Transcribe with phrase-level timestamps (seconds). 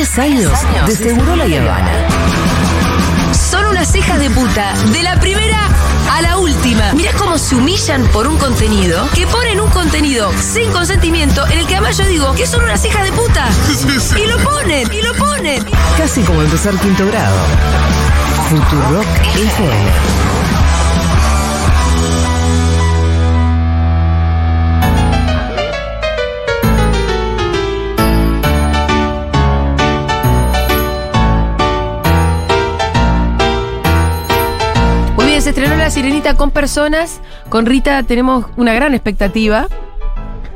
[0.00, 0.52] 10 años
[0.86, 2.08] de Seguro La Habana.
[3.34, 5.68] Son unas cejas de puta, de la primera
[6.10, 6.94] a la última.
[6.94, 11.66] Mirá cómo se humillan por un contenido, que ponen un contenido sin consentimiento, en el
[11.66, 13.46] que además yo digo que son unas cejas de puta.
[14.16, 15.62] Y lo ponen, y lo ponen.
[15.98, 17.36] Casi como empezar quinto grado.
[18.48, 20.29] Futurock FM.
[35.90, 37.20] La Sirenita con personas.
[37.48, 39.66] Con Rita tenemos una gran expectativa.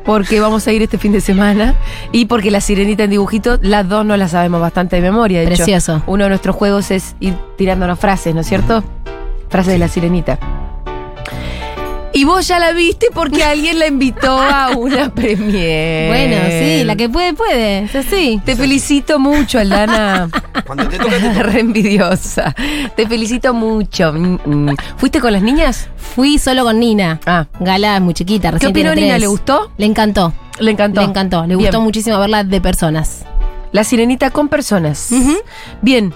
[0.05, 1.75] Porque vamos a ir este fin de semana.
[2.13, 5.41] Y porque La Sirenita en dibujito, las dos no la sabemos bastante de memoria.
[5.41, 6.05] De hecho, Precioso.
[6.07, 8.85] uno de nuestros juegos es ir tirándonos frases, ¿no es cierto?
[9.49, 10.39] Frases de La Sirenita.
[12.17, 16.07] Y vos ya la viste porque alguien la invitó a una premiere.
[16.09, 17.81] Bueno, sí, la que puede, puede.
[17.81, 18.41] Es así.
[18.45, 20.29] Te felicito mucho, Aldana.
[20.67, 21.43] Cuando te toca, te toca.
[21.43, 22.55] Re envidiosa.
[22.97, 24.13] Te felicito mucho.
[24.13, 24.77] Mm, mm.
[24.97, 25.89] ¿Fuiste con las niñas?
[25.97, 27.21] Fui solo con Nina.
[27.27, 27.47] Ah.
[27.59, 29.15] Gala es muy chiquita, ¿Qué recién opinó tiene Nina?
[29.15, 29.21] tres.
[29.23, 29.73] ¿Le gustó?
[29.77, 30.33] Le encantó.
[30.61, 31.01] Le encantó.
[31.01, 31.41] Le encantó.
[31.43, 31.59] Le Bien.
[31.59, 33.25] gustó muchísimo verla de personas.
[33.73, 35.11] La sirenita con personas.
[35.11, 35.37] Ujú.
[35.83, 36.15] Bien.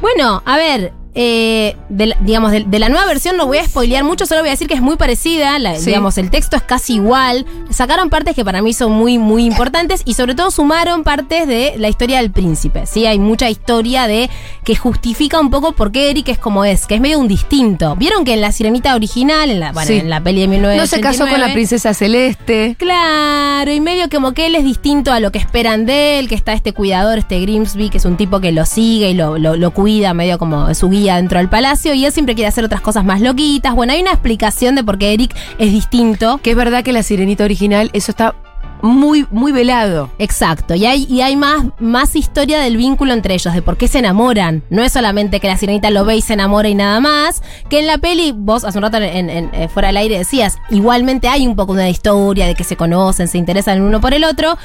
[0.00, 4.02] Bueno, a ver, eh, de digamos, de, de la nueva versión no voy a spoilear
[4.04, 5.86] mucho, solo voy a decir que es muy parecida, la- Sí.
[5.86, 10.02] digamos, el texto es casi igual, sacaron partes que para mí son muy, muy importantes
[10.04, 13.04] y sobre todo sumaron partes de la historia del príncipe, ¿sí?
[13.06, 14.30] Hay mucha historia de
[14.64, 17.94] que justifica un poco por qué Eric es como es, que es medio un distinto.
[17.96, 19.94] ¿Vieron que en la sirenita original, en la, bueno, Sí.
[19.98, 20.86] en la peli de No 1989...
[20.88, 22.76] se casó con la princesa celeste.
[22.78, 26.34] Claro, y medio como que él es distinto a lo que esperan de él, que
[26.34, 29.56] está este cuidador, este Grimsby, que es un tipo que lo sigue y lo, lo-
[29.56, 32.80] lo cuida, medio como su guía dentro del palacio, y él siempre quiere hacer otras
[32.80, 33.74] cosas más loquitas.
[33.74, 36.38] Bueno, hay una explicación de por qué Eric es distinto.
[36.42, 38.34] Que es verdad que la sirenita original, eso está
[38.82, 40.10] muy, muy velado.
[40.18, 43.86] Exacto, y hay, y hay más, más historia del vínculo entre ellos, de por qué
[43.86, 44.64] se enamoran.
[44.70, 47.78] No es solamente que la sirenita lo ve y se enamora y nada más, que
[47.78, 51.28] en la peli, vos hace un rato en, en- eh, fuera del aire decías, igualmente
[51.28, 54.24] hay un poco una historia de que se conocen, se interesan el uno por el
[54.24, 54.58] otro,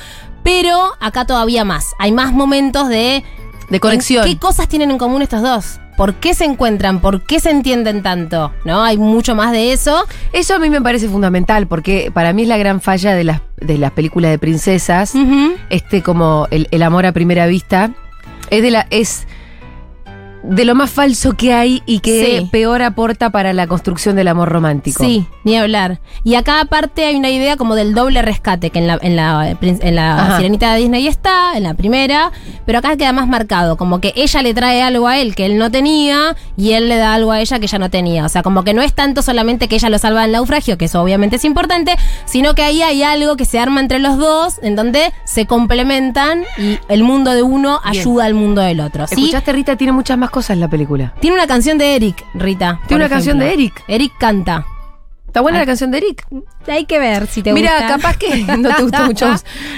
[0.44, 1.86] pero acá todavía más.
[2.00, 3.24] Hay más momentos de...
[3.70, 4.26] De conexión.
[4.26, 5.80] ¿Qué cosas tienen en común estos dos?
[5.98, 7.02] ¿Por qué se encuentran?
[7.02, 8.54] ¿Por qué se entienden tanto?
[8.64, 8.84] ¿No?
[8.84, 10.06] Hay mucho más de eso.
[10.32, 13.42] Eso a mí me parece fundamental, porque para mí es la gran falla de las,
[13.58, 15.14] de las películas de princesas.
[15.72, 17.92] Este, como el, el amor a primera vista.
[18.52, 18.86] Es de la.
[18.92, 19.28] es
[20.48, 22.48] de lo más falso que hay y que Sí.
[22.52, 25.04] peor aporta para la construcción del amor romántico.
[25.04, 26.00] Sí, ni hablar.
[26.24, 29.50] Y acá aparte hay una idea como del doble rescate, que en la, en la,
[29.50, 32.32] en sirenita de Disney está, en la primera,
[32.66, 35.58] pero acá queda más marcado, como que ella le trae algo a él que él
[35.58, 38.26] no tenía y él le da algo a ella que ella no tenía.
[38.26, 40.86] O sea, como que no es tanto solamente que ella lo salva del naufragio, que
[40.86, 44.60] eso obviamente es importante, sino que ahí hay algo que se arma entre los dos,
[44.62, 48.00] en donde se complementan y el mundo de uno Bien.
[48.02, 49.08] ayuda al mundo del otro.
[49.08, 49.16] ¿sí?
[49.16, 49.76] ¿Escuchaste, Rita?
[49.76, 51.14] Tiene muchas más cosas en la película.
[51.20, 52.80] Tiene una canción de Eric, Rita.
[52.88, 53.84] ¿Tiene una canción de Eric?
[53.88, 54.66] Eric canta.
[55.28, 56.26] ¿Está buena la canción de Eric?
[56.68, 57.88] Hay que ver si te Mira, gusta.
[57.98, 59.36] capaz que no te gustó mucho,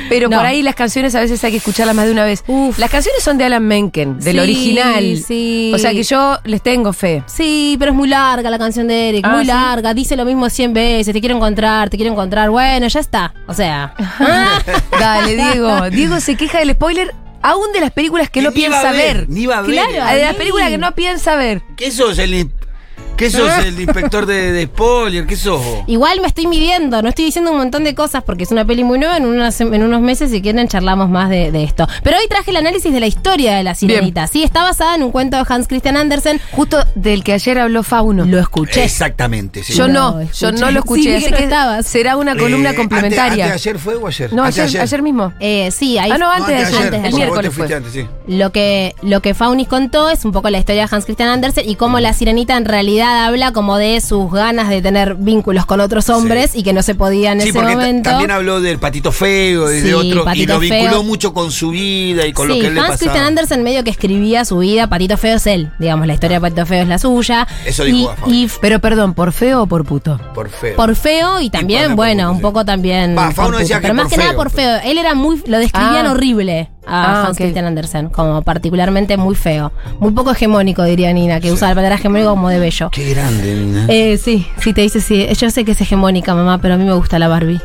[0.08, 0.38] pero No.
[0.38, 2.44] por ahí las canciones a veces hay que escucharlas más de una vez.
[2.48, 2.78] Uf.
[2.78, 5.18] Las canciones son de Alan Menken, del Sí, original.
[5.18, 5.72] sí.
[5.76, 7.24] O sea que yo les tengo fe.
[7.26, 9.48] Sí, pero es muy larga la canción de Eric, Ah, muy ¿sí?
[9.48, 13.34] larga, dice lo mismo 100 veces, te quiero encontrar, te quiero encontrar, bueno, ya está.
[13.48, 13.94] O sea,
[15.00, 15.90] Dale, Diego.
[15.90, 19.28] Diego se queja del spoiler aún de las películas que no piensa ver.
[19.30, 19.72] Ni va a ver.
[19.72, 19.92] Claro.
[20.16, 21.62] De las películas que no piensa ver.
[21.78, 22.54] ¿Qué sos el, in-
[23.20, 25.28] qué sos el inspector de, de spoiler?
[25.28, 28.52] ¿Qué sos igual me estoy midiendo, no estoy diciendo un montón de cosas porque es
[28.52, 31.64] una peli muy nueva, en, unas- en unos meses si quieren charlamos más de, de
[31.64, 31.88] esto.
[32.04, 34.28] Pero hoy traje el análisis de la historia de la sirenita.
[34.28, 36.40] Sí, está basada en un cuento de Hans Christian Andersen.
[36.52, 38.26] Justo del que ayer habló Fauno.
[38.26, 38.84] Lo escuché.
[38.84, 39.74] Exactamente, sí.
[39.74, 41.04] Yo no, yo no lo escuché.
[41.04, 41.86] Sí, así que no que estabas.
[41.86, 43.46] será una columna Eh, complementaria.
[43.46, 44.34] Antes, antes de ayer fue o ayer?
[44.34, 45.34] no, ayer, ayer mismo.
[45.40, 47.76] Eh, sí, ahí Ah, no, No, antes de antes antes El Vos te miércoles fue.
[47.76, 48.06] antes, sí.
[48.28, 51.68] Lo que, lo que Faunis contó es un poco la historia de Hans Christian Andersen
[51.68, 55.82] y cómo la sirenita en realidad habla como de sus ganas de tener vínculos con
[55.82, 58.10] otros hombres y que no se podía en Sí, ese porque momento.
[58.10, 61.04] también habló del patito feo y Sí, de otro, y lo vinculó Feo.
[61.04, 62.98] mucho con su vida y con lo que él le Hans pasaba.
[63.12, 66.42] Christian Andersen medio que escribía su vida, Patito Feo es él, digamos, la historia de
[66.42, 67.48] Patito Feo es la suya.
[67.66, 70.20] Eso y, dijo y Pero perdón, ¿por feo o por puto?
[70.34, 70.76] Por feo.
[70.76, 73.16] por feo y también, bueno, un poco también.
[73.18, 74.78] Va, por Fauno puto, decía que pero más que nada por feo.
[74.84, 76.12] Él era muy, lo describían Ah.
[76.12, 77.38] horrible a Ah, Hans ok.
[77.38, 79.72] Christian Andersen, como particularmente muy feo.
[80.00, 82.90] Muy poco hegemónico, diría Nina, que usa la palabra hegemónico como de bello.
[82.92, 83.86] Qué grande, Nina.
[83.88, 85.28] Eh, sí, sí, te dice sí.
[85.38, 87.62] Yo sé que es hegemónica, mamá, pero a mí me gusta la Barbie.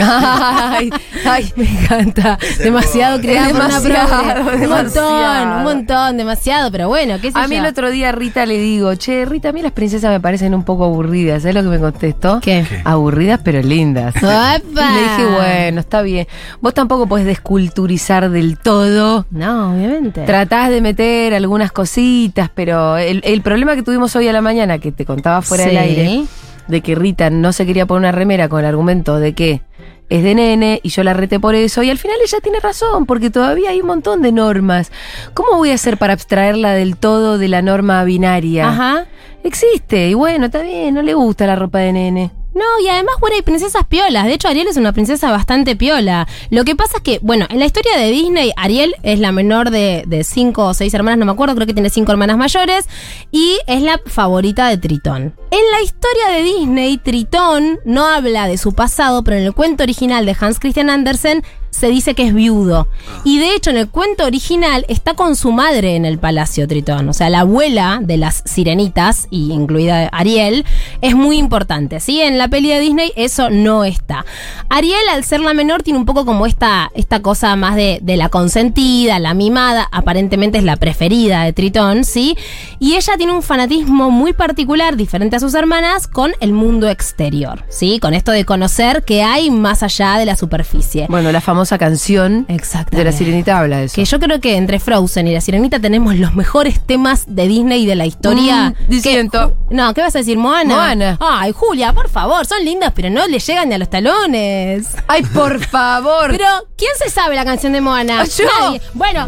[0.00, 0.90] Ay,
[1.24, 2.38] ay, Me encanta.
[2.58, 4.42] Demasiado Es una demasiado.
[4.54, 7.62] Un montón, un montón, demasiado, pero bueno, qué sé A mí yo.
[7.62, 10.64] el otro día Rita le digo, che, Rita, a mí las princesas me parecen un
[10.64, 11.42] poco aburridas.
[11.42, 12.40] ¿Sabes lo que me contestó?
[12.40, 12.64] ¿Qué?
[12.68, 12.80] ¿Qué?
[12.84, 14.14] Aburridas pero lindas.
[14.22, 14.60] ¡Opa!
[14.64, 16.26] Y le dije, bueno, está bien.
[16.60, 19.26] Vos tampoco podés desculturizar del todo.
[19.30, 20.24] No, obviamente.
[20.24, 24.78] Tratás de meter algunas cositas, pero el, el problema que tuvimos hoy a la mañana,
[24.78, 25.70] que te contaba fuera Sí.
[25.70, 26.24] del aire,
[26.68, 29.62] de que Rita no se quería poner una remera con el argumento de que
[30.08, 33.06] es de nene y yo la reté por eso, y al final ella tiene razón,
[33.06, 34.90] porque todavía hay un montón de normas.
[35.34, 38.68] ¿Cómo voy a hacer para abstraerla del todo de la norma binaria?
[38.68, 39.06] Ajá.
[39.44, 42.30] Existe, y bueno, está bien, no le gusta la ropa de nene.
[42.58, 44.24] No, y además, bueno, hay princesas piolas.
[44.24, 46.26] De hecho, Ariel es una princesa bastante piola.
[46.50, 49.70] Lo que pasa es que, bueno, en la historia de Disney, Ariel es la menor
[49.70, 52.88] de, de cinco o seis hermanas, no me acuerdo, creo que tiene cinco hermanas mayores,
[53.30, 55.36] y es la favorita de Tritón.
[55.52, 59.84] En la historia de Disney, Tritón no habla de su pasado, pero en el cuento
[59.84, 62.88] original de Hans Christian Andersen se dice que es viudo.
[63.24, 67.08] Y de hecho, en el cuento original está con su madre en el palacio Tritón.
[67.08, 70.64] O sea, la abuela de las sirenitas, y incluida Ariel,
[71.00, 72.00] es muy importante.
[72.00, 72.20] ¿sí?
[72.20, 74.24] En la peli de Disney eso no está.
[74.68, 78.16] Ariel, al ser la menor, tiene un poco como esta, esta cosa más de, de
[78.16, 79.88] la consentida, la mimada.
[79.92, 82.36] Aparentemente es la preferida de Tritón, ¿sí?
[82.78, 87.64] Y ella tiene un fanatismo muy particular, diferente a sus hermanas, con el mundo exterior,
[87.68, 87.98] ¿sí?
[88.00, 91.06] Con esto de conocer que hay más allá de la superficie.
[91.08, 92.96] Bueno, la famosa canción Exactamente.
[92.98, 93.94] de la sirenita habla de eso.
[93.96, 97.82] Que yo creo que entre Frozen y La Sirenita tenemos los mejores temas de Disney
[97.82, 98.70] y de la historia.
[98.86, 99.56] Mm, disiento.
[99.68, 100.74] Que- no, ¿qué vas a decir, Moana?
[100.74, 101.18] Moana.
[101.20, 104.86] Ay, Julia, por favor, son lindas, pero no le llegan ni a los talones.
[105.08, 106.30] Ay, por favor.
[106.30, 106.46] Pero,
[106.76, 108.24] ¿quién se sabe la canción de Moana?
[108.24, 108.44] Yo.
[108.60, 108.80] Nadie.
[108.94, 109.26] Bueno,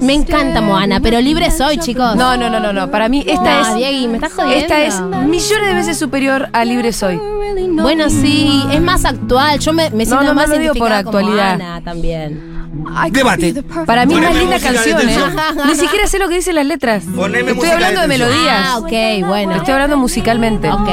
[0.00, 2.16] me encanta Moana, pero libre soy, chicos.
[2.16, 2.90] No, no, no, no, no.
[2.90, 3.74] Para mí esta No, es.
[3.76, 4.56] Diegui, me estás jodiendo.
[4.74, 7.18] Esta es millones de veces superior a Libre Soy.
[7.82, 9.58] Bueno, sí, es más actual.
[9.58, 11.58] Yo me, me siento no, no más lo digo por actualidad.
[11.58, 12.58] Moana también.
[13.10, 13.62] Debate.
[13.86, 15.16] Para mí es más linda canción, ¿eh?
[15.66, 17.04] Ni siquiera sé lo que dicen las letras.
[17.14, 18.66] Poneme Estoy hablando de melodías.
[18.66, 19.54] Ah, ok, bueno.
[19.56, 20.70] Estoy hablando musicalmente.
[20.70, 20.88] Ok.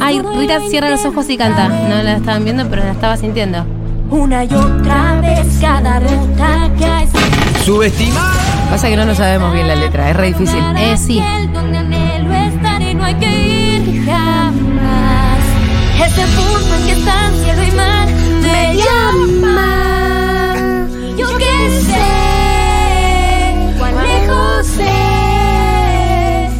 [0.00, 1.68] Ay, Rita cierra los ojos y canta.
[1.68, 3.64] No la estaban viendo, pero la estaba sintiendo.
[4.10, 7.08] Una y otra vez cada ruta que hay
[7.64, 8.40] Subestimado.
[8.70, 10.62] Pasa que no nos sabemos bien la letra, es re difícil.
[10.76, 11.22] Eh, sí.
[16.04, 18.08] Ese punto en que están cielo y mar
[18.42, 19.68] me llama.
[21.16, 21.54] Yo que
[21.86, 22.10] sé
[23.78, 26.50] cuán lejos es.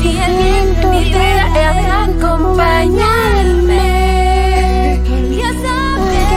[0.00, 1.86] Si el viento mi vida ha de
[2.16, 3.84] acompañarme.
[5.36, 6.32] Ya saber.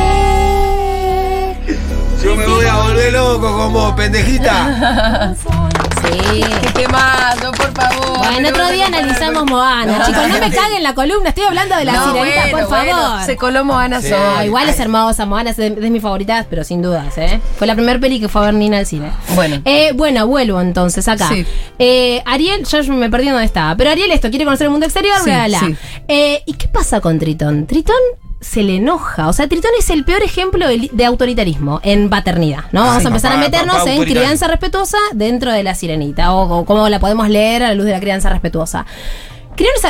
[2.22, 5.34] Yo me voy a volver loco con vos, pendejita.
[6.12, 6.44] Sí.
[6.62, 8.18] ¡Qué temazo, por favor!
[8.18, 10.04] Bueno, otro día analizamos Moana.
[10.06, 11.30] Chicos, no me caguen la columna.
[11.30, 12.86] Estoy hablando de la No, sirenita, bueno, por favor.
[13.02, 14.10] bueno, se coló Moana Sí.
[14.10, 14.20] Sol.
[14.38, 17.40] Ah, igual es hermosa, Moana es de, de mis favoritas, pero sin dudas, ¿eh?
[17.58, 19.12] Fue la primera peli que fue a ver Nina al cine.
[19.36, 19.62] Bueno.
[19.66, 21.30] Eh, bueno, vuelvo entonces acá.
[21.30, 21.46] Sí.
[21.80, 23.76] Eh, Ariel, yo me perdí donde estaba.
[23.76, 25.68] Pero Ariel esto, quiere conocer el mundo exterior, Sí, bla, bla, bla.
[25.68, 25.76] sí.
[26.08, 27.66] Eh, ¿Y qué pasa con Tritón?
[27.68, 27.96] Tritón
[28.46, 29.28] se le enoja.
[29.28, 32.82] O sea, Tritón es el peor ejemplo de, autoritarismo en paternidad, ¿no?
[32.82, 36.34] Vamos Ay, a empezar papá, a meternos papá en crianza respetuosa dentro de la sirenita.
[36.34, 38.86] O, o cómo la podemos leer a la luz de la crianza respetuosa.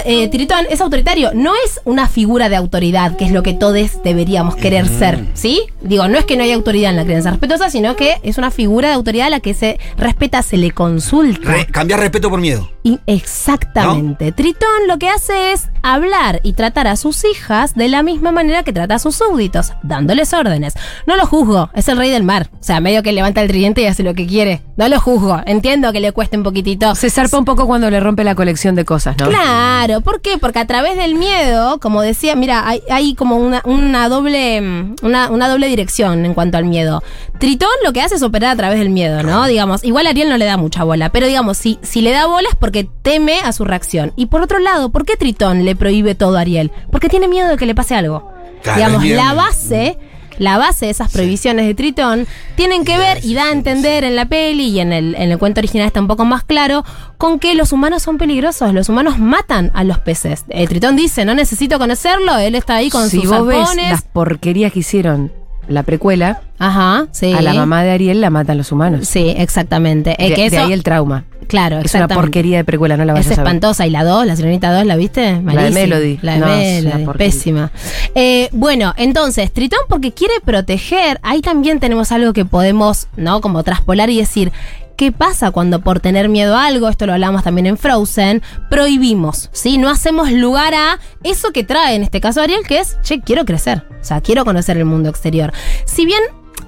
[0.06, 4.04] Eh, Tritón es autoritario, no es una figura de autoridad, que es lo que todos
[4.04, 5.64] deberíamos querer ser, ¿sí?
[5.82, 8.52] Digo, no es que no haya autoridad en la crianza respetuosa, sino que es una
[8.52, 11.52] figura de autoridad a la que se respeta, se le consulta.
[11.52, 12.70] Re- cambiar respeto por miedo.
[12.86, 14.32] Y exactamente.
[14.32, 18.62] Tritón lo que hace es hablar y tratar a sus hijas de la misma manera
[18.62, 20.76] que trata a sus súbditos, dándoles órdenes.
[21.08, 22.52] No lo juzgo, es el rey del mar.
[22.54, 24.62] O sea, medio que levanta el tridente y hace lo que quiere.
[24.78, 26.94] No lo juzgo, entiendo que le cueste un poquitito.
[26.94, 29.30] Se zarpa un poco cuando le rompe la colección de cosas, ¿no?
[29.30, 30.38] Claro, ¿por qué?
[30.38, 34.60] Porque a través del miedo, como decía, mira, hay, hay como una, una doble
[35.02, 37.02] una, una doble dirección en cuanto al miedo.
[37.40, 39.48] Tritón lo que hace es operar a través del miedo, ¿no?
[39.48, 42.48] Digamos, igual Ariel no le da mucha bola, pero digamos, si, si le da bola
[42.50, 44.14] es porque teme a su reacción.
[44.16, 46.72] Y por otro lado, ¿por qué Tritón le prohíbe todo a Ariel?
[46.92, 48.32] Porque tiene miedo de que le pase algo.
[48.62, 49.98] Claro, digamos, la base
[50.38, 54.16] la base de esas prohibiciones de Tritón tienen que ver y da a entender en
[54.16, 56.84] la peli y en el, en el cuento original está un poco más claro
[57.18, 60.46] con que los humanos son peligrosos, los humanos matan a los peces.
[60.50, 64.02] Eh, Tritón dice, no necesito conocerlo, él está ahí con si sus vos ves las
[64.02, 65.32] porquerías que hicieron
[65.68, 67.34] la precuela, Ajá, sí.
[67.34, 69.08] a la mamá de Ariel la matan los humanos.
[69.08, 70.16] Sí, exactamente.
[70.20, 71.26] Eh, de, que de ahí el trauma.
[71.48, 73.48] Claro, Es una porquería de precuela, no la vas Es a saber.
[73.48, 73.86] espantosa.
[73.88, 75.22] ¿Y la 2, la Sirenita 2, la viste?
[75.22, 75.70] de Malísima.
[75.80, 76.20] Melody.
[76.22, 77.18] La de No, es Melody.
[77.18, 77.72] Pésima.
[78.16, 83.42] Eh, bueno, entonces, Tritón porque quiere proteger, ahí también tenemos algo que podemos, ¿no?
[83.42, 84.52] Como traspolar y decir,
[84.98, 89.50] ¿Qué pasa cuando por tener miedo a algo, esto lo hablamos también en Frozen, prohibimos,
[89.52, 89.78] ¿sí?
[89.78, 93.44] No hacemos lugar a eso que trae en este caso Ariel, que es, che, quiero
[93.44, 95.52] crecer, o sea, quiero conocer el mundo exterior.
[95.84, 96.22] Si bien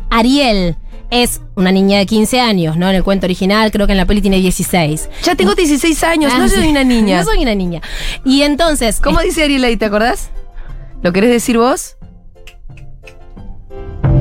[0.10, 0.76] Ariel
[1.10, 2.90] es una niña de 15 años, ¿no?
[2.90, 5.10] En el cuento original, creo que en la peli tiene 16.
[5.24, 6.68] Ya tengo 16 años, no Ah, soy sí.
[6.70, 7.18] una niña.
[7.24, 7.82] No soy una niña.
[8.26, 10.30] Y entonces, ¿Cómo dice Ariel ahí, te acordás?
[11.02, 11.96] ¿Lo querés decir vos?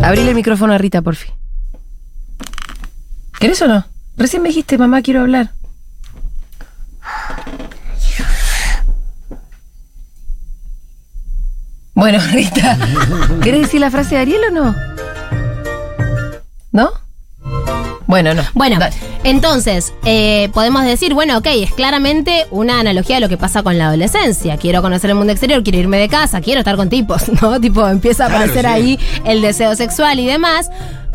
[0.03, 1.33] Abrile el micrófono a Rita, por fin.
[3.41, 3.85] ¿Querés o no?
[4.17, 5.51] Recién me dijiste, mamá, quiero hablar.
[11.95, 12.79] Bueno, Rita,
[13.43, 14.96] ¿querés decir la frase de Ariel o no?
[16.77, 16.91] ¿No?
[18.07, 18.43] Bueno, no.
[18.55, 18.95] Bueno, Dale.
[19.25, 23.79] entonces, eh, podemos decir, bueno, ok, es claramente una analogía de lo que pasa con
[23.79, 24.59] la adolescencia.
[24.59, 27.59] Quiero conocer el mundo exterior, quiero irme de casa, quiero estar con tipos, ¿no?
[27.61, 28.71] Tipo, empieza a Claro, aparecer sí.
[28.71, 30.71] ahí el deseo sexual y demás.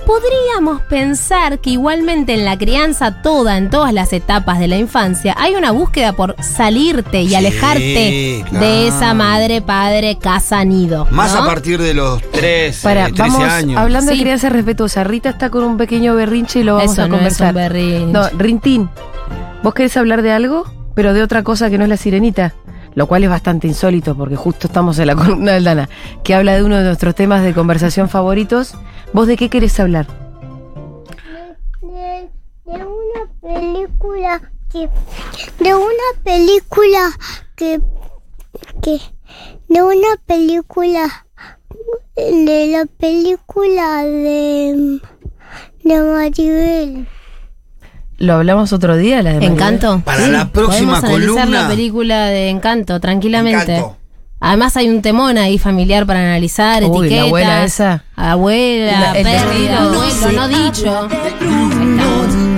[0.05, 5.36] Podríamos pensar que igualmente en la crianza toda, en todas las etapas de la infancia,
[5.38, 8.65] hay una búsqueda por salirte y Sí, alejarte claro.
[8.65, 11.08] de esa madre, padre, casa, nido.
[11.12, 11.43] Más ¿no?
[11.43, 13.77] a partir de los 13, Para, 13 vamos años.
[13.79, 15.03] hablando de crianza respetuosa.
[15.03, 17.50] Rita está con un pequeño berrinche y lo vamos Eso a no es conversar.
[17.50, 18.12] un berrinche.
[18.12, 18.89] No, Rintín,
[19.63, 20.65] ¿vos querés hablar de algo?
[20.96, 22.53] Pero de otra cosa que no es la sirenita.
[22.95, 25.89] Lo cual es bastante insólito porque justo estamos en la columna del Dana,
[26.24, 28.75] que habla de uno de nuestros temas de conversación favoritos.
[29.13, 30.07] ¿Vos de qué querés hablar?
[31.81, 32.29] de,
[32.65, 34.89] una película que
[35.60, 37.12] de una película
[37.55, 37.81] que
[38.81, 39.00] que
[39.67, 41.25] de una película
[42.15, 45.01] de la película de
[45.83, 47.07] de Maribel
[48.21, 49.21] ¿Lo hablamos otro día?
[49.23, 49.53] La de Maribel?
[49.53, 50.01] Encanto.
[50.05, 51.61] Para la próxima Podemos analizar columna.
[51.63, 53.77] la película de Encanto tranquilamente.
[53.77, 53.97] Encanto.
[54.39, 57.25] Además hay un temón ahí familiar para analizar, Uy, la etiquetas.
[57.27, 58.03] abuela esa.
[58.15, 61.07] Abuela, La- abuelo, no dicho.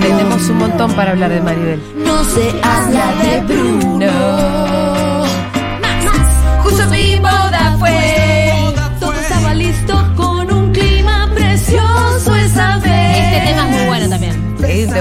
[0.00, 1.80] Tenemos un montón para hablar de Maribel.
[1.96, 4.93] No se habla de Bruno.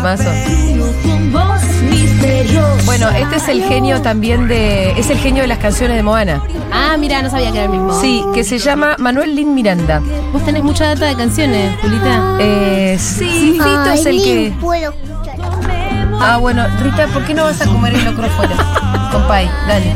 [0.04, 0.30] Temazo.
[2.86, 4.92] Bueno, este es el genio también de.
[4.92, 6.44] Es el genio de las canciones de Moana.
[6.72, 8.00] Ah, mira, no sabía que era el mismo.
[8.02, 10.02] Sí, que se llama Manuel Lin Miranda.
[10.32, 12.38] Vos tenés mucha data de canciones, Julita.
[12.40, 14.54] Eh, sí, Fito es el que.
[14.60, 15.38] puedo escuchar
[16.20, 18.56] Ah, bueno, Rita, ¿por qué no vas a comer el locro fuera?
[19.12, 19.96] Compay, dale.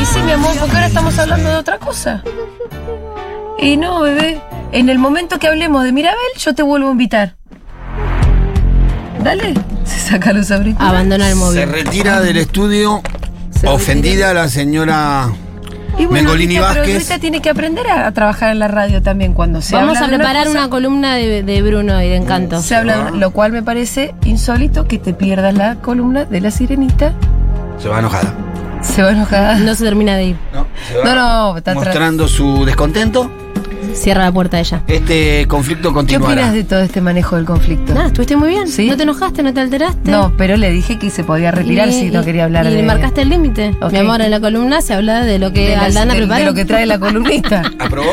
[0.00, 2.22] Y sí, mi amor, porque ahora estamos hablando de otra cosa.
[3.58, 4.40] Y no, bebé.
[4.72, 7.39] En el momento que hablemos de Mirabel, yo te vuelvo a invitar.
[9.22, 9.54] Dale.
[9.84, 10.94] Se saca los abriculares.
[10.94, 11.68] Abandona el Se móvil.
[11.68, 13.02] retira del estudio
[13.50, 15.28] Se ofendida la señora
[15.98, 17.02] Y bueno, Mengolini Rita, pero Vázquez.
[17.08, 20.06] Rita tiene que aprender a, a trabajar en la radio también cuando se Vamos habla
[20.06, 22.60] a preparar una, columna de, de Bruno y de Encanto.
[22.62, 26.50] Se habla una- lo cual me parece insólito que te pierdas la columna de la
[26.50, 27.12] sirenita.
[27.78, 28.32] Se va enojada.
[28.82, 29.58] Se va enojada.
[29.58, 30.36] No se termina de ir.
[30.54, 30.66] ¿no?
[30.88, 31.14] Se va No,
[31.52, 33.30] no, está mostrando su descontento.
[33.94, 34.82] Cierra la puerta ella.
[34.86, 36.32] Este conflicto ¿Qué continuará.
[36.34, 37.92] opinas de todo este manejo del conflicto?
[37.94, 38.68] Nada, estuviste muy bien.
[38.68, 38.86] Sí.
[38.88, 39.42] ¿No te enojaste?
[39.42, 40.10] ¿No te alteraste?
[40.10, 42.70] No, pero le dije que se podía retirar Y- si no y- quería hablar y
[42.70, 42.76] de.
[42.76, 43.74] le marcaste el límite.
[43.90, 46.26] Mi amor, en la columna se habla de lo que de, las- Aldana de- de
[46.26, 46.44] preparó.
[46.46, 47.62] lo que trae la columnista.
[47.78, 48.10] ¿Aprobó?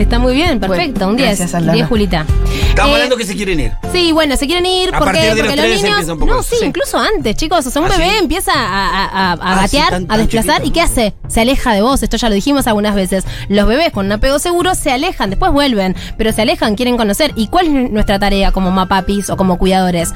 [0.00, 0.92] Está muy bien, perfecto.
[1.00, 1.28] Bueno, un 10.
[1.28, 1.74] gracias, Aldana.
[1.74, 2.24] 10, Julita.
[2.70, 3.72] Estamos Eh, hablando que se quieren ir.
[3.92, 5.84] Sí, bueno, se quieren ir A porque, partir de los porque los niños.
[5.90, 6.64] empieza un poco No, sí, Sí.
[6.64, 7.66] incluso antes, chicos.
[7.66, 8.16] O sea, un ¿Ah, bebé sí?
[8.18, 10.56] empieza a, a- a- Ah, sí, gatear, tan- a tan desplazar.
[10.62, 10.68] chiquito.
[10.68, 11.14] ¿Y qué hace?
[11.28, 12.02] Se aleja de vos.
[12.02, 13.24] Esto ya lo dijimos algunas veces.
[13.48, 17.32] Los bebés con un apego seguro se alejan, después vuelven, pero se alejan, quieren conocer.
[17.36, 20.14] ¿Y cuál es nuestra tarea como mapapis o como cuidadores?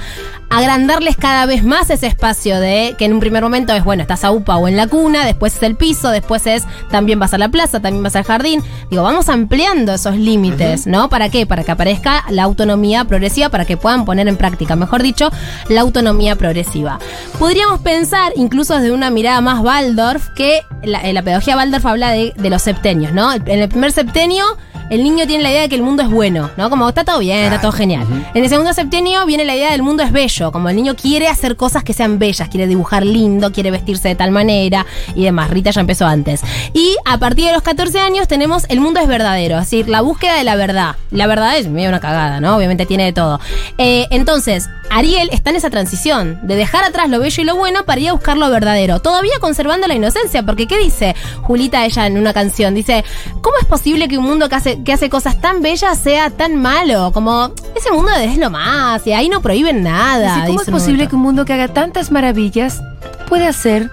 [0.50, 4.25] Agrandarles cada vez más ese espacio de que en un primer momento es, bueno, estás
[4.25, 7.38] a UPA o en la cuna, después es el piso, después es también vas a
[7.38, 8.62] la plaza, también vas al jardín.
[8.91, 11.09] Digo, vamos ampliando esos límites, ¿no?
[11.09, 11.47] ¿Para qué?
[11.47, 15.31] Para que aparezca la autonomía progresiva, para que puedan poner en práctica, mejor dicho,
[15.69, 16.99] la autonomía progresiva.
[17.38, 22.11] Podríamos pensar, incluso desde una mirada más Waldorf, que la, eh, la pedagogía Waldorf habla
[22.11, 23.33] de, de los septenios, ¿no?
[23.33, 24.45] En el primer septenio,
[24.90, 26.69] el niño tiene la idea de que el mundo es bueno, ¿no?
[26.69, 28.07] Como está todo bien, está todo genial.
[28.35, 31.28] En el segundo septenio viene la idea del mundo es bello, como el niño quiere
[31.28, 35.50] hacer cosas que sean bellas, quiere dibujar lindo, quiere vestirse de tal manera y demás.
[35.50, 36.43] Rita ya empezó antes.
[36.75, 40.37] Y a partir de los 14 años tenemos el mundo es verdadero, decir, la búsqueda
[40.37, 40.97] de la verdad.
[41.11, 42.56] La verdad es medio una cagada, ¿no?
[42.56, 43.40] Obviamente tiene de todo.
[43.78, 47.85] Eh, entonces, Ariel está en esa transición de dejar atrás lo bello y lo bueno
[47.85, 52.06] para ir a buscar lo verdadero, todavía conservando la inocencia, porque ¿qué dice Julita ella
[52.06, 52.75] en una canción?
[52.75, 53.04] Dice,
[53.40, 56.56] ¿cómo es posible que un mundo que hace, que hace cosas tan bellas sea tan
[56.56, 57.12] malo?
[57.12, 60.35] Como, ese mundo es lo más, y ahí no prohíben nada.
[60.35, 62.80] Dice, ¿Cómo es dice posible que un mundo que haga tantas maravillas
[63.28, 63.90] pueda ser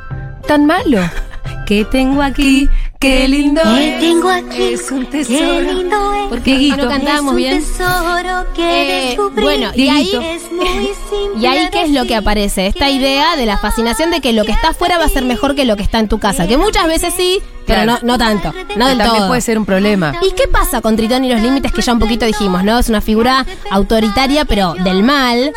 [0.48, 1.00] tan malo?
[1.66, 2.70] ¿Qué tengo aquí?
[3.02, 4.62] Qué lindo que tengo aquí.
[4.74, 5.60] Es un Qué tesoro.
[5.74, 6.30] lindo es.
[6.30, 6.78] ¿Por qué, Guito?
[6.88, 7.60] No un bien.
[7.60, 9.42] tesoro que Eh, descubrí.
[9.42, 12.68] bueno, y ahí- es muy simple Y ahí, ¿qué es lo que aparece?
[12.68, 15.56] Esta idea de la fascinación de que lo que está afuera va a ser mejor
[15.56, 16.46] que lo que está en tu casa.
[16.48, 18.54] Que muchas veces sí, pero no, no tanto.
[18.76, 19.28] No del También todo.
[19.30, 20.14] puede ser un problema.
[20.22, 22.78] ¿Y qué pasa con Tritón y los límites que ya un poquito dijimos, no?
[22.78, 25.52] Es una figura autoritaria, pero del mal.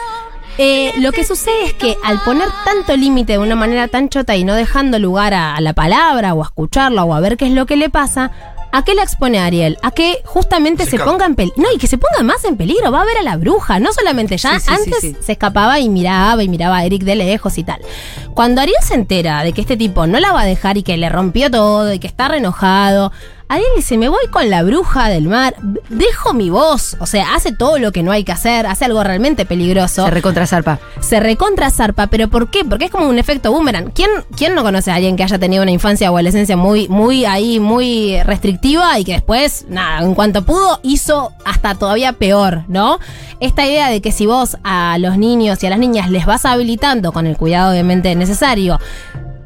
[0.58, 4.36] Eh, lo que sucede es que al poner tanto límite de una manera tan chota
[4.36, 7.46] y no dejando lugar a, a la palabra o a escucharla o a ver qué
[7.46, 8.30] es lo que le pasa,
[8.74, 9.78] ¿a qué le expone a Ariel?
[9.82, 11.62] A que justamente Se ponga en peligro.
[11.62, 12.90] No, y que se ponga más en peligro.
[12.90, 13.78] Va a ver a la bruja.
[13.78, 14.58] No solamente ya.
[14.58, 15.16] Sí, sí, sí, antes sí.
[15.20, 17.80] se escapaba y miraba y miraba a Eric de lejos y tal.
[18.34, 20.96] Cuando Ariel se entera de que este tipo no la va a dejar y que
[20.96, 23.12] le rompió todo y que está re enojado,
[23.48, 25.54] Ariel dice, me voy con la bruja del mar,
[25.88, 29.04] dejo mi voz, o sea, hace todo lo que no hay que hacer, hace algo
[29.04, 30.78] realmente peligroso, Se recontra zarpa.
[31.00, 32.64] se recontra zarpa, pero ¿por qué?
[32.64, 33.90] Porque es como un efecto boomerang.
[33.92, 37.24] ¿Quién, ¿Quién no conoce a alguien que haya tenido una infancia o adolescencia muy, muy
[37.26, 42.98] ahí, muy restrictiva y que después, nada, en cuanto pudo, hizo hasta todavía peor, ¿no?
[43.40, 46.44] Esta idea de que si vos a los niños y a las niñas les vas
[46.44, 48.80] habilitando, con el cuidado obviamente necesario,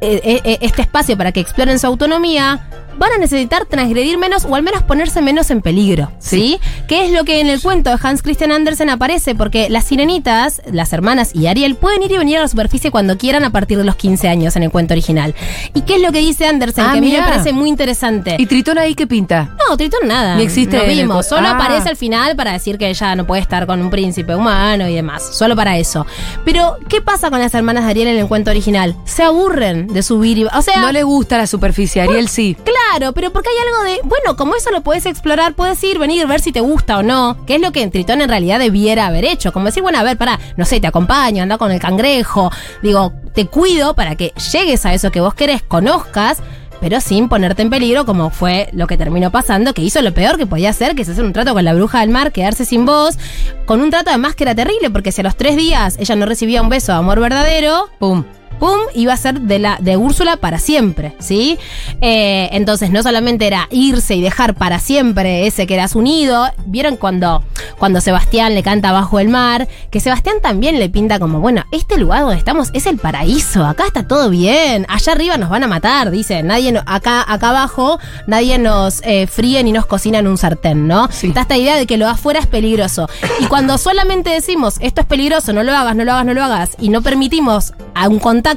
[0.01, 2.68] eh, eh, eh, este espacio para que exploren su autonomía,
[2.99, 6.59] van a necesitar transgredir menos o al menos ponerse menos en peligro, ¿sí?
[6.87, 10.61] Que es lo que en el cuento de Hans Christian Andersen aparece, porque las sirenitas,
[10.71, 13.77] las hermanas y Ariel pueden ir y venir a la superficie cuando quieran a partir
[13.77, 15.33] de los 15 años en el cuento original.
[15.73, 16.85] ¿Y qué es lo que dice Andersen?
[16.85, 18.35] Ah, que a mí me parece muy interesante.
[18.37, 19.55] ¿Y Tritón ahí qué pinta?
[19.69, 20.35] No, Tritón nada.
[20.35, 21.25] Ni existe el vimos.
[21.27, 21.51] Solo Ah.
[21.51, 24.93] aparece al final para decir que ella no puede estar con un príncipe humano y
[24.95, 25.23] demás.
[25.37, 26.05] Solo para eso.
[26.45, 28.95] Pero, ¿qué pasa con las hermanas de Ariel en el cuento original?
[29.05, 30.43] Se aburren de subir y.
[30.45, 30.81] O sea.
[30.81, 32.55] No le gusta la superficie, Ariel sí.
[32.63, 32.79] Claro,
[33.13, 36.41] pero porque hay algo de, bueno, como eso lo puedes explorar, puedes ir, venir, ver
[36.41, 39.51] si te gusta o no, que es lo que Tritón en realidad debiera haber hecho.
[39.51, 43.13] Como decir, bueno, a ver, pará, no sé, te acompaño, anda con el cangrejo, digo,
[43.33, 46.39] te cuido para que llegues a eso que vos querés, conozcas,
[46.81, 50.37] pero sin ponerte en peligro, como fue lo que terminó pasando, que hizo lo peor
[50.37, 52.85] que podía hacer, que es hacer un trato con la bruja del mar, quedarse sin
[52.85, 53.17] voz,
[53.65, 56.25] con un trato además que era terrible, porque si a los tres días ella no
[56.25, 58.23] recibía un beso de amor verdadero, Pum.
[58.59, 61.57] Pum, iba a ser de la de Úrsula para siempre, ¿sí?
[62.01, 66.47] Eh, entonces no solamente era irse y dejar para siempre ese que era su nido,
[66.65, 67.43] vieron cuando,
[67.77, 71.97] cuando Sebastián le canta Bajo el mar, que Sebastián también le pinta como, bueno, este
[71.97, 75.67] lugar donde estamos es el paraíso, acá está todo bien, allá arriba nos van a
[75.67, 80.27] matar, dice, nadie, no- acá, acá abajo nadie nos eh, fríe ni nos cocina en
[80.27, 81.07] un sartén, ¿no?
[81.11, 81.27] Sí.
[81.27, 83.07] Está esta idea de que lo afuera es peligroso.
[83.39, 86.43] Y cuando solamente decimos, esto es peligroso, no lo hagas, no lo hagas, no lo
[86.43, 88.48] hagas, y no permitimos a un contacto,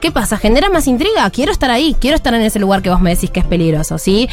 [0.00, 0.38] ¿qué pasa?
[0.38, 1.28] Genera más intriga.
[1.30, 3.98] Quiero estar ahí, quiero estar en ese lugar que vos me decís que es peligroso,
[3.98, 4.28] ¿sí?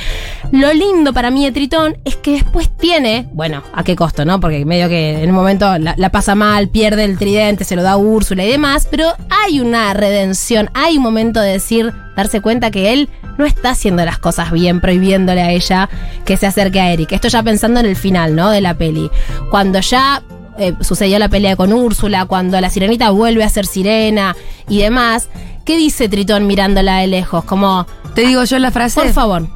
[0.51, 4.39] Lo lindo para mí de Tritón es que después tiene, bueno, ¿a qué costo, no?
[4.39, 7.83] Porque medio que en un momento la, la pasa mal, pierde el tridente, se lo
[7.83, 12.41] da a Úrsula y demás, pero hay una redención, hay un momento de decir, darse
[12.41, 15.89] cuenta que él no está haciendo las cosas bien, prohibiéndole a ella
[16.23, 17.11] que se acerque a Eric.
[17.11, 18.49] Esto ya pensando en el final, ¿no?
[18.49, 19.09] De la peli.
[19.49, 20.23] Cuando ya
[20.58, 24.36] eh, sucedió la pelea con Úrsula, cuando la sirenita vuelve a ser sirena
[24.70, 25.30] y demás,
[25.65, 27.44] ¿qué dice Tritón mirándola de lejos?
[27.44, 29.02] Como, Te digo yo la frase.
[29.02, 29.48] por favor.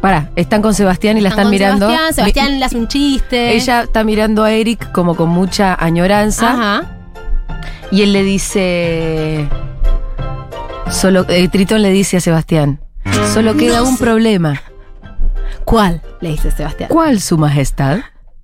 [0.00, 1.86] Pará, están con Sebastián y la están, mirando.
[1.86, 3.54] Sebastián, Sebastián le hace un chiste.
[3.54, 6.52] Ella está mirando a Eric como con mucha añoranza.
[6.52, 6.96] Ajá.
[7.90, 9.46] Y él le dice.
[10.90, 12.80] Solo, eh, Tritón le dice a Sebastián:
[13.34, 14.62] Solo queda un problema.
[15.66, 16.00] ¿Cuál?
[16.20, 16.88] Le dice Sebastián.
[16.90, 17.98] ¿Cuál, su majestad?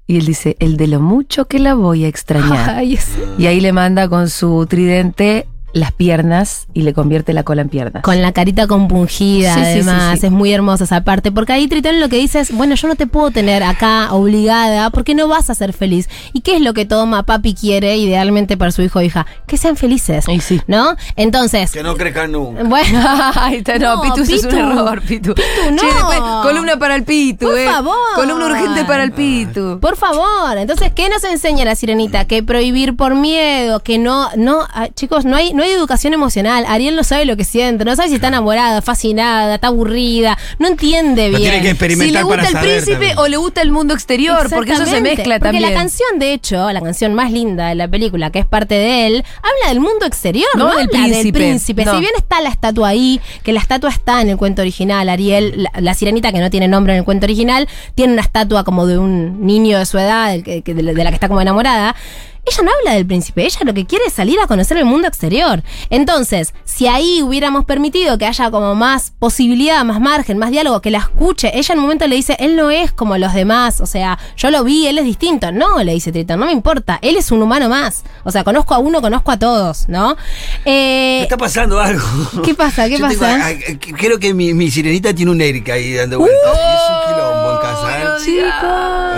[0.07, 2.71] Y él dice: El de lo mucho que la voy a extrañar.
[2.77, 2.99] Ay,
[3.38, 7.69] Y ahí le manda con su tridente las piernas y le convierte la cola en
[7.69, 8.03] piernas.
[8.03, 10.19] Con la carita compungida, Sí, sí, sí, además.
[10.21, 10.27] sí.
[10.27, 11.31] Es muy hermosa esa parte.
[11.33, 14.89] Porque ahí Tritón lo que dice es: Bueno, yo no te puedo tener acá obligada
[14.91, 16.09] porque no vas a ser feliz.
[16.33, 19.27] ¿Y qué es lo que toma papi quiere idealmente para su hijo o hija?
[19.47, 20.27] Que sean felices.
[20.29, 20.61] Y sí.
[20.67, 20.97] ¿no?
[21.17, 21.71] Entonces.
[21.73, 22.62] Que no crezcan nunca.
[22.65, 23.01] Bueno.
[23.35, 24.62] Ay, está- no, No, Pitu, eso es un Pitu.
[24.62, 25.35] error, Pitu.
[25.35, 25.77] Pitu, no.
[25.83, 27.67] Che, después, columna para el Pitu, Por eh.
[27.67, 27.95] favor.
[28.15, 29.79] Columna urgente para el Pitu.
[29.81, 32.25] Por favor, entonces, ¿qué nos enseña la sirenita?
[32.25, 36.64] Que prohibir por miedo, que no, no, ah, chicos, no hay, no hay educación emocional.
[36.68, 40.68] Ariel no sabe lo que siente, no sabe si está enamorada, fascinada, está aburrida, no
[40.68, 41.40] entiende bien.
[41.42, 43.18] tiene que Si experimentar le gusta para el saber príncipe también.
[43.18, 45.62] o le gusta el mundo exterior, porque eso se mezcla porque también.
[45.62, 49.07] la canción, de hecho, la canción más linda de la película, que es parte de
[49.07, 51.94] él, habla del mundo exterior, No no, del habla del príncipe, no.
[51.94, 55.55] Si bien está la estatua ahí, que la estatua está en el cuento original, Ariel,
[55.62, 58.87] la, la sirenita que no tiene nombre en el cuento original, tiene una estatua como
[58.87, 61.29] de un niño de su edad, el que- que- de la de la que está
[61.29, 61.94] como enamorada.
[62.47, 65.09] Ella no habla del príncipe, ella lo que quiere es salir a conocer el mundo
[65.09, 65.63] exterior.
[65.91, 70.91] Entonces, si ahí hubiéramos permitido que haya como más posibilidad, más margen, más diálogo, que
[70.91, 73.87] la escuche, ella en un momento le dice, él no es como los demás, o
[73.87, 75.51] sea, yo lo vi, él es distinto.
[75.51, 78.05] No, le dice Tritón, no me importa, él es un humano más.
[78.25, 80.17] O sea, conozco a uno, conozco a todos, ¿no?
[80.65, 82.05] Me Eh, está pasando algo.
[82.45, 82.89] ¿Qué pasa?
[82.89, 83.39] ¿Qué Yo pasa?
[83.99, 86.41] creo que mi, mi sirenita tiene un Eric ahí dando vueltas.
[86.55, 88.07] y es un quilombo en casa, ¿eh?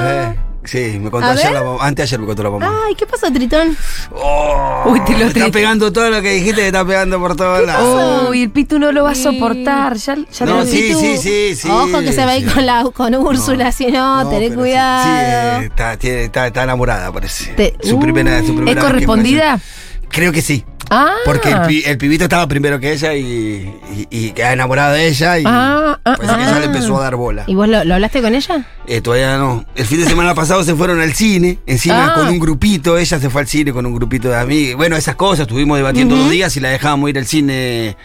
[0.01, 0.35] Eh,
[0.69, 1.55] Sí, me contó A ayer ver.
[1.55, 1.87] la mamá.
[1.87, 2.73] Anteayer me contó la mamá.
[2.87, 3.75] Ay, ¿qué pasó, Tritón?
[4.13, 7.35] Oh, Uy, te lo me está tri- pegando todo lo que dijiste, está pegando por
[7.37, 8.29] todos lados.
[8.29, 9.97] Uy, el Pitu no lo va a soportar.
[9.97, 11.01] Ya, ya No, lo sí, Pitu.
[11.01, 11.69] sí, sí, sí.
[11.71, 12.55] Ojo que se va a ir sí.
[12.55, 15.05] con, la, con Úrsula, si no, No, pero sí, cuidado.
[15.05, 17.53] Sí, eh, está, tiene- está, está enamorada, parece.
[17.55, 19.59] Te- su primera, su primera ¿Es vez que correspondida?
[19.59, 20.09] fue.
[20.11, 20.65] Creo que sí.
[20.91, 21.13] Ah.
[21.25, 25.07] Porque el, pi- el pibito estaba primero que ella y, y, y queda enamorado de
[25.09, 26.59] ella y Ah, ah, parece que ah.
[26.61, 27.45] le empezó a dar bola.
[27.47, 28.65] ¿Y vos lo, lo hablaste con ella?
[28.87, 29.65] Eh, todavía no.
[29.75, 32.15] El fin de semana pasado se fueron al cine, encima Ah.
[32.15, 34.77] con un grupito, ella se fue al cine con un grupito de amigos.
[34.77, 37.97] Bueno, esas cosas, estuvimos debatiendo dos días si la dejábamos ir al cine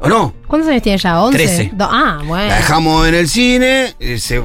[0.00, 0.34] o no.
[0.46, 1.14] ¿Cuántos años tiene ella?
[1.18, 1.30] ¿11?
[1.32, 1.70] Trece.
[1.74, 2.46] Do- ah, bueno.
[2.48, 3.94] La dejamos en el cine,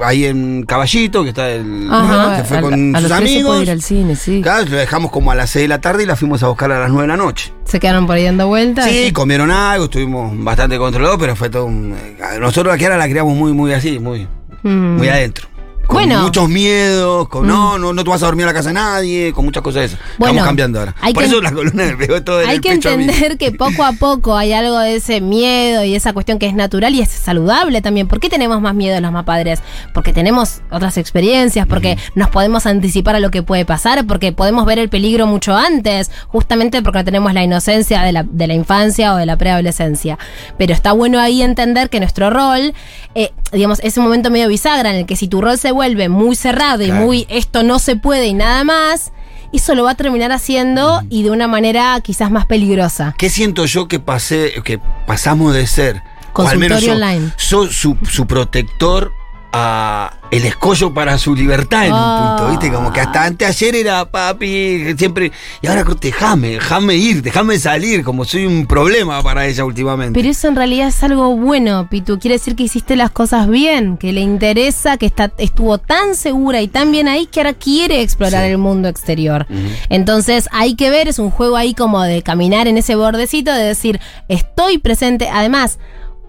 [0.04, 1.88] ahí en Caballito, que está el.
[1.92, 3.52] Ajá, se fue a- con a sus 13 amigos.
[3.52, 4.42] puede ir al cine, sí.
[4.42, 6.72] Claro, la dejamos como a las 6 de la tarde y la fuimos a buscar
[6.72, 7.54] a las 9 de la noche.
[7.66, 8.86] Se quedaron por ahí dando vueltas.
[8.90, 11.94] Sí, comieron algo, estuvimos bastante controlados, pero fue todo un.
[11.96, 14.28] eh, Nosotros la Kiara la criamos muy, muy así, muy,
[14.64, 14.98] Mm.
[14.98, 15.48] muy adentro.
[15.92, 16.20] Con Bueno.
[16.20, 16.24] Mm.
[16.24, 19.34] muchos miedos, con no, no, no te vas a dormir a la casa de nadie,
[19.34, 20.00] con muchas cosas de esas.
[20.18, 20.96] Bueno, Estamos cambiando ahora.
[21.02, 23.38] hay Por que- eso la columna me pegó todo en Hay el que pecho entender
[23.38, 26.96] que poco a poco hay algo de ese miedo y esa cuestión que es natural
[26.96, 28.08] y es saludable también.
[28.08, 29.60] ¿Por qué tenemos más miedo los más padres?
[29.94, 34.66] Porque tenemos otras experiencias, porque nos podemos anticipar a lo que puede pasar, porque podemos
[34.66, 39.14] ver el peligro mucho antes, justamente porque tenemos la inocencia de la, de la infancia
[39.14, 40.18] o de la preadolescencia.
[40.58, 42.74] Pero está bueno ahí entender que nuestro rol,
[43.14, 45.81] eh, digamos, es un momento medio bisagra en el que si tu rol se vuelve
[46.10, 49.12] muy cerrado y muy esto no se puede y nada más,
[49.52, 53.16] eso lo va a terminar haciendo y de una manera quizás más peligrosa.
[53.18, 57.34] ¿Qué siento yo que pasé, que pasamos de ser, o al menos Consultorio online.
[57.38, 59.12] su protector
[59.54, 61.98] a el escollo para su libertad en Ah.
[62.32, 62.74] un punto, ¿viste?
[62.74, 68.04] Como que hasta antes ayer era papi, siempre, y ahora déjame, déjame ir, déjame salir,
[68.04, 70.18] como soy un problema para ella últimamente.
[70.18, 72.18] Pero eso en realidad es algo bueno, Pitu.
[72.18, 76.62] Quiere decir que hiciste las cosas bien, que le interesa, que está, estuvo tan segura
[76.62, 78.52] y tan bien ahí que ahora quiere explorar Sí.
[78.52, 79.48] el mundo exterior.
[79.90, 83.64] Entonces hay que ver, es un juego ahí como de caminar en ese bordecito, de
[83.64, 85.30] decir, estoy presente.
[85.30, 85.78] Además,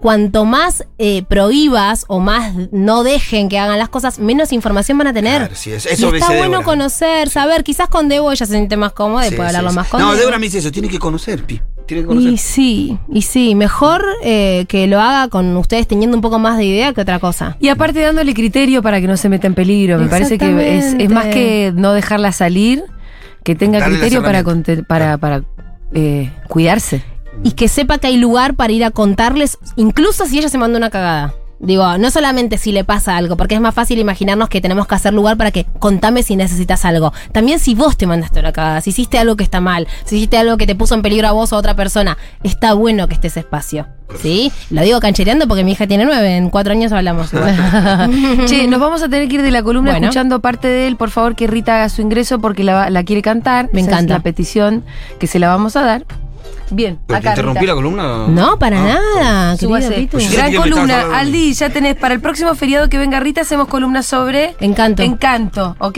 [0.03, 5.07] cuanto más eh, prohíbas o más no dejen que hagan las cosas, menos información van
[5.07, 5.37] a tener.
[5.39, 6.63] Claro, sí, eso- Y está dice bueno Débora.
[6.65, 7.63] conocer, saber.
[7.63, 9.75] Quizás con Debo ella se siente más cómoda y Sí, puede hablarlo sí.
[9.77, 10.19] más con No, Debo.
[10.19, 11.61] Débora me dice eso, tiene que conocer, Pi.
[11.87, 12.31] Tiene que conocer.
[12.33, 16.57] Y sí, y sí, mejor eh, que lo haga con ustedes teniendo un poco más
[16.57, 17.55] de idea que otra cosa.
[17.61, 19.97] Y aparte dándole criterio para que no se meta en peligro.
[19.99, 22.83] Me parece que es, es más que no dejarla salir,
[23.43, 24.43] que tenga Darle criterio para,
[24.85, 25.43] para, para
[25.93, 27.03] eh, cuidarse.
[27.43, 30.77] Y que sepa que hay lugar para ir a contarles, incluso si ella se manda
[30.77, 31.33] una cagada.
[31.59, 34.95] Digo, no solamente si le pasa algo, porque es más fácil imaginarnos que tenemos que
[34.95, 37.13] hacer lugar para que contame si necesitas algo.
[37.31, 40.37] También si vos te mandaste una cagada, si hiciste algo que está mal, si hiciste
[40.37, 43.13] algo que te puso en peligro a vos o a otra persona, está bueno que
[43.13, 43.87] esté ese espacio.
[44.21, 44.51] ¿Sí?
[44.71, 47.29] Lo digo canchereando porque mi hija tiene nueve, en cuatro años hablamos.
[48.45, 50.07] che, nos vamos a tener que ir de la columna Bueno.
[50.07, 50.97] escuchando parte de él.
[50.97, 53.69] Por favor, que Rita haga su ingreso porque la, quiere cantar.
[53.71, 54.13] Me Esa es encanta.
[54.15, 54.83] la petición
[55.17, 56.05] que se la vamos a dar.
[56.71, 57.29] Bien, ¿Pero te acá.
[57.31, 57.71] interrumpí Rita.
[57.71, 58.27] la columna?
[58.29, 59.57] No, para Ah, nada.
[59.57, 59.93] querido Súbase.
[59.95, 60.11] Pitu.
[60.17, 61.17] Pues Gran columna.
[61.19, 65.03] Aldi, ya tenés para el próximo feriado que venga Rita, hacemos columna sobre Encanto.
[65.03, 65.97] Encanto, ¿ok?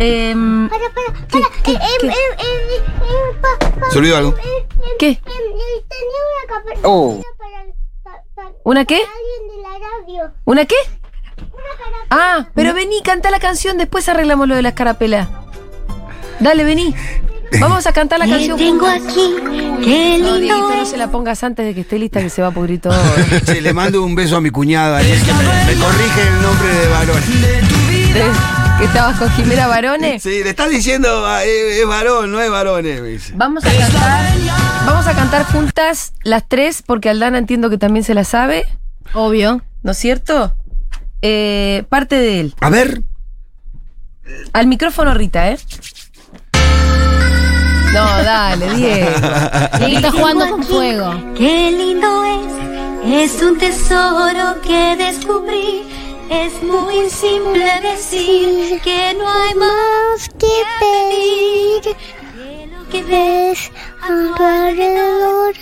[0.00, 1.40] Em, Para, para, ¿Qué?
[1.40, 1.62] para.
[1.64, 1.72] ¿Qué?
[1.72, 2.06] Eh, ¿Qué?
[2.08, 2.12] eh,
[3.40, 4.34] pa- pa- ¿Se olvidó algo?
[4.98, 5.20] ¿Qué?
[5.24, 7.20] Tenía una capa- Oh.
[7.36, 7.64] para,
[8.04, 9.00] pa- pa- ¿Una qué?
[9.00, 9.88] para alguien de la
[10.24, 10.34] radio.
[10.44, 10.76] ¿Una qué?
[11.40, 15.28] Una Ah, pero vení, canta la canción, después arreglamos lo de la escarapela.
[16.38, 16.94] Dale, vení.
[17.60, 18.58] Vamos a cantar la Te canción.
[18.58, 19.34] tengo aquí,
[19.84, 20.88] qué No, lindo Dieguito, no es.
[20.88, 22.94] se la pongas antes de que esté lista, que se va a pudrir todo.
[23.46, 25.42] Che, le mando un beso a mi cuñado Ariel, que me,
[25.74, 27.22] me corrige el nombre de varón.
[28.78, 30.20] que estabas con Jimena Barone.
[30.20, 32.50] Sí, le estás diciendo, ah, es, es varón, no es
[32.84, 33.32] eh, dice.
[33.34, 34.32] Vamos a cantar.
[34.86, 38.64] Vamos a cantar juntas las tres, porque Aldana entiendo que también se la sabe,
[39.14, 39.62] Obvio.
[39.82, 40.54] ¿no es cierto?
[41.22, 42.54] Eh, parte de él.
[42.60, 43.02] A ver,
[44.52, 45.58] Al micrófono, Rita, ¿eh?
[47.92, 49.10] No, dale, Diego.
[49.80, 51.14] Está jugando con fuego.
[51.36, 55.82] Qué lindo es, es un tesoro que descubrí.
[56.30, 63.72] Es muy simple decir que no hay más que pedir que lo que ves es
[64.02, 65.54] a tu alrededor.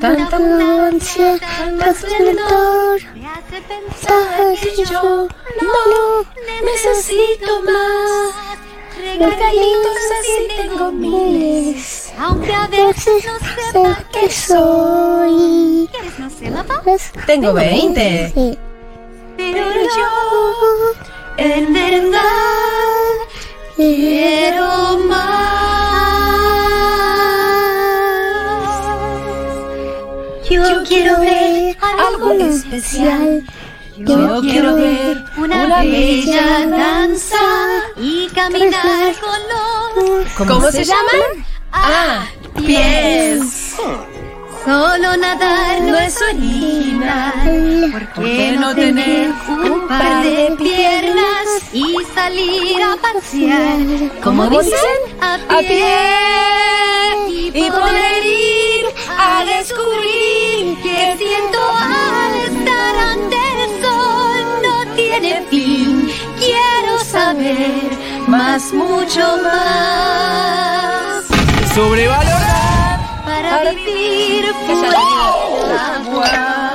[0.00, 3.00] Tanta abundancia, tanto esplendor.
[3.14, 5.28] me hace pensar Sabes que yo
[5.60, 6.26] no
[6.64, 8.51] necesito más.
[9.18, 12.12] Regalitos así tengo miles.
[12.18, 13.38] Aunque a veces no
[13.72, 15.88] sepa que soy.
[15.90, 16.82] ¿Quieres no sé, papá?
[17.26, 18.32] Tengo 20.
[18.34, 18.58] Sí.
[19.36, 20.08] Pero yo,
[21.38, 22.20] en verdad,
[23.76, 25.42] quiero más.
[30.50, 33.42] Yo quiero ver algo especial.
[34.06, 37.36] Yo quiero ver una bella danza
[37.96, 39.40] y caminar con
[40.24, 41.44] los ¿Cómo, se llaman?
[41.72, 42.24] ah,
[42.56, 43.76] pies.
[44.64, 47.90] Solo nadar no es original.
[47.92, 54.20] ¿Por qué no tener un par de piernas y salir a pasear?
[54.22, 55.96] Como dicen, a pie.
[57.54, 58.86] Y poder ir
[59.18, 61.61] a descubrir que siento
[68.52, 71.24] más, mucho más.
[71.74, 73.02] Sobrevalorado.
[73.24, 76.74] Para vivir del agua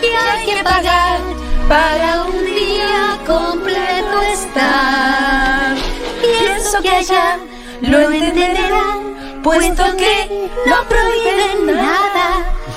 [0.00, 1.20] que hay que pagar
[1.68, 5.76] para un día completo estar.
[6.20, 7.38] Pienso que allá
[7.82, 12.26] lo entenderán, puesto que no prohíben nada.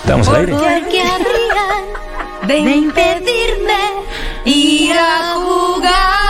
[0.01, 0.51] ¿Estamos al aire?
[0.53, 3.79] Porque habrían de impedirme
[4.45, 6.28] ir a jugar.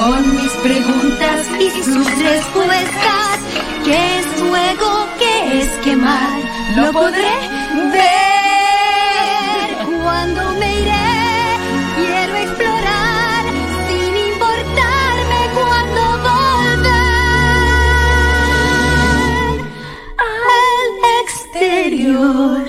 [0.00, 3.38] Con mis preguntas y sus respuestas.
[3.84, 5.06] ¿Qué es fuego?
[5.18, 6.40] ¿Qué es quemar?
[6.74, 7.36] Lo podré
[7.92, 9.68] ver
[10.02, 11.10] cuando me iré.
[11.96, 13.44] Quiero explorar
[13.88, 16.88] sin importarme cuando volver
[20.38, 22.64] al exterior.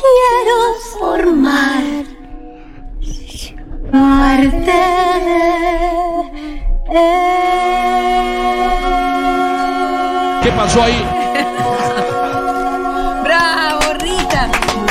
[0.00, 0.56] Quiero
[0.98, 1.84] formar
[3.92, 4.95] parte.
[10.76, 11.02] ¿Qué pasó ahí?
[13.24, 14.50] ¡Bravo, Rita!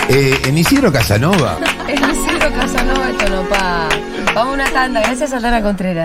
[0.09, 1.57] Eh, en Isidro Casanova.
[1.87, 3.87] Es Isidro Casanova, esto no pa.
[4.33, 5.01] Vamos a una tanda.
[5.01, 6.03] Gracias a Tana Contreras.